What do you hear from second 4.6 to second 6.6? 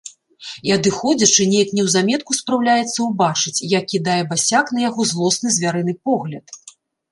на яго злосны звярыны погляд.